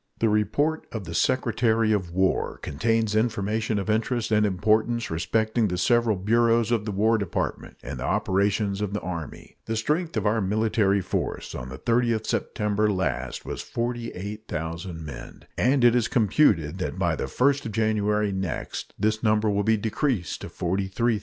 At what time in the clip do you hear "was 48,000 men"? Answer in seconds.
13.45-15.45